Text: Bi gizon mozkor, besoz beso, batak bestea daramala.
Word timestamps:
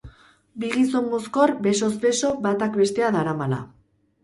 Bi 0.63 0.71
gizon 0.75 1.05
mozkor, 1.11 1.53
besoz 1.69 1.91
beso, 2.07 2.33
batak 2.49 2.83
bestea 2.83 3.13
daramala. 3.19 3.63